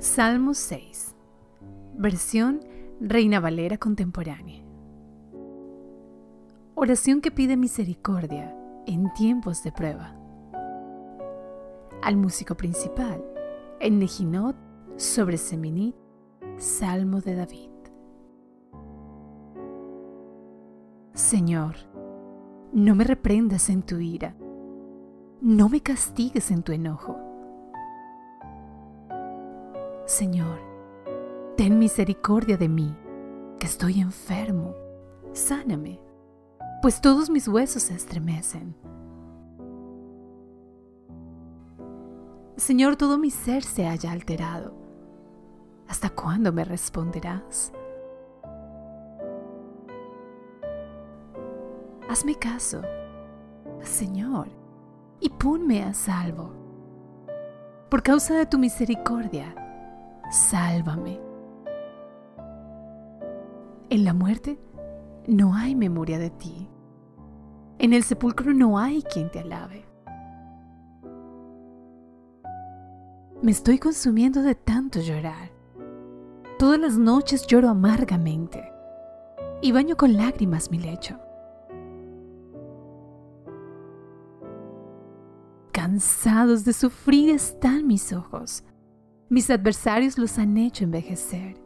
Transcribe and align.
Salmo 0.00 0.54
6. 0.54 1.16
Versión 1.96 2.60
Reina 3.00 3.40
Valera 3.40 3.78
contemporánea. 3.78 4.64
Oración 6.76 7.20
que 7.20 7.32
pide 7.32 7.56
misericordia 7.56 8.56
en 8.86 9.12
tiempos 9.14 9.64
de 9.64 9.72
prueba. 9.72 10.16
Al 12.00 12.16
músico 12.16 12.56
principal, 12.56 13.24
en 13.80 13.98
Nejinot 13.98 14.54
sobre 14.94 15.36
Seminit, 15.36 15.96
Salmo 16.58 17.20
de 17.20 17.34
David. 17.34 17.70
Señor, 21.12 21.74
no 22.72 22.94
me 22.94 23.02
reprendas 23.02 23.68
en 23.68 23.82
tu 23.82 23.98
ira, 23.98 24.36
no 25.40 25.68
me 25.68 25.80
castigues 25.80 26.52
en 26.52 26.62
tu 26.62 26.70
enojo. 26.70 27.27
Señor, 30.08 30.58
ten 31.54 31.78
misericordia 31.78 32.56
de 32.56 32.66
mí, 32.66 32.96
que 33.60 33.66
estoy 33.66 34.00
enfermo, 34.00 34.74
sáname, 35.34 36.00
pues 36.80 37.02
todos 37.02 37.28
mis 37.28 37.46
huesos 37.46 37.82
se 37.82 37.94
estremecen. 37.94 38.74
Señor, 42.56 42.96
todo 42.96 43.18
mi 43.18 43.30
ser 43.30 43.62
se 43.62 43.86
haya 43.86 44.10
alterado. 44.10 44.72
¿Hasta 45.88 46.08
cuándo 46.08 46.54
me 46.54 46.64
responderás? 46.64 47.70
Hazme 52.08 52.34
caso, 52.36 52.80
Señor, 53.82 54.48
y 55.20 55.28
ponme 55.28 55.82
a 55.82 55.92
salvo. 55.92 56.54
Por 57.90 58.02
causa 58.02 58.34
de 58.34 58.46
tu 58.46 58.58
misericordia, 58.58 59.54
sálvame. 60.30 61.20
En 63.90 64.04
la 64.04 64.12
muerte 64.12 64.58
no 65.26 65.54
hay 65.54 65.74
memoria 65.74 66.18
de 66.18 66.30
ti. 66.30 66.68
En 67.78 67.92
el 67.92 68.02
sepulcro 68.02 68.52
no 68.52 68.78
hay 68.78 69.02
quien 69.02 69.30
te 69.30 69.40
alabe. 69.40 69.86
Me 73.40 73.52
estoy 73.52 73.78
consumiendo 73.78 74.42
de 74.42 74.54
tanto 74.54 75.00
llorar. 75.00 75.52
Todas 76.58 76.80
las 76.80 76.98
noches 76.98 77.46
lloro 77.46 77.68
amargamente 77.68 78.72
y 79.62 79.70
baño 79.70 79.96
con 79.96 80.16
lágrimas 80.16 80.70
mi 80.70 80.78
lecho. 80.78 81.18
Cansados 85.70 86.64
de 86.64 86.72
sufrir 86.72 87.30
están 87.30 87.86
mis 87.86 88.12
ojos. 88.12 88.64
Mis 89.30 89.50
adversarios 89.50 90.16
los 90.16 90.38
han 90.38 90.56
hecho 90.56 90.84
envejecer. 90.84 91.60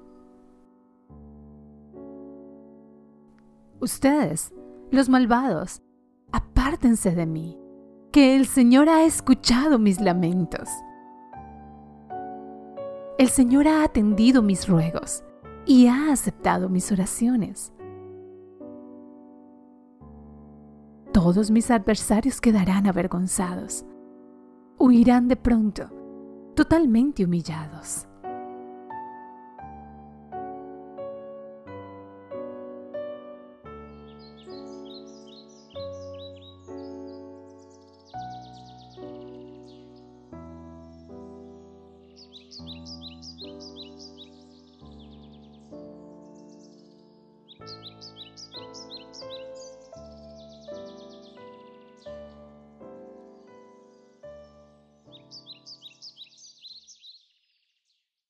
Ustedes, 3.80 4.52
los 4.91 5.08
malvados, 5.08 5.80
apártense 6.33 7.12
de 7.12 7.27
mí, 7.27 7.58
que 8.10 8.34
el 8.36 8.46
Señor 8.46 8.88
ha 8.88 9.05
escuchado 9.05 9.78
mis 9.78 10.00
lamentos. 10.00 10.68
El 13.18 13.28
Señor 13.28 13.68
ha 13.68 13.84
atendido 13.84 14.42
mis 14.42 14.68
ruegos 14.68 15.22
y 15.64 15.86
ha 15.86 16.10
aceptado 16.10 16.68
mis 16.68 16.90
oraciones. 16.90 17.72
Todos 21.12 21.52
mis 21.52 21.70
adversarios 21.70 22.40
quedarán 22.40 22.88
avergonzados. 22.88 23.84
Huirán 24.78 25.28
de 25.28 25.36
pronto, 25.36 25.90
totalmente 26.55 27.24
humillados. 27.24 28.07